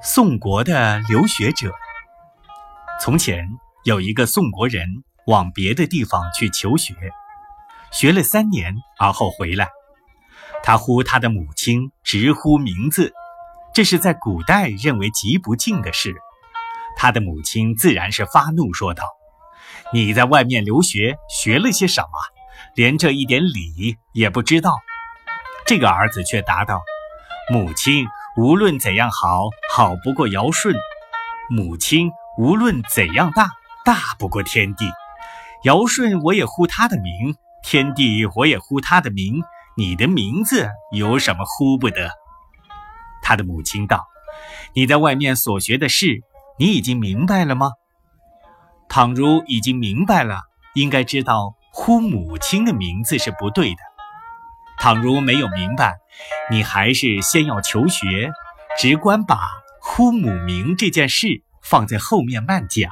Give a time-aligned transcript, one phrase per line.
[0.00, 1.72] 宋国的留学者。
[3.00, 3.48] 从前
[3.84, 4.86] 有一个宋国人
[5.26, 6.94] 往别的地方去求学，
[7.90, 9.68] 学了三年，而后回来。
[10.62, 13.12] 他呼他的母亲直呼名字，
[13.74, 16.14] 这是在古代认为极不敬的事。
[16.96, 19.04] 他的母亲自然是发怒，说道
[19.92, 22.08] ：“你在外面留学，学了些什么？
[22.76, 24.76] 连这一点礼也不知道。”
[25.66, 26.82] 这个儿子却答道
[27.50, 28.06] ：“母亲。”
[28.38, 30.72] 无论怎样好，好不过尧舜；
[31.50, 33.50] 母亲无论怎样大，
[33.84, 34.88] 大不过天地。
[35.64, 39.42] 尧舜我也呼他的名，天地我也呼他的名。
[39.76, 42.12] 你的名字有什么呼不得？
[43.24, 44.06] 他的母亲道
[44.72, 46.20] ：“你在外面所学的事，
[46.60, 47.72] 你已经明白了吗？
[48.88, 50.42] 倘如已经明白了，
[50.76, 53.78] 应该知道呼母亲的名字是不对的。”
[54.80, 55.96] 倘若没有明白，
[56.50, 58.30] 你还是先要求学，
[58.78, 59.38] 只管把
[59.80, 62.90] 呼母名这件事放在后面慢讲。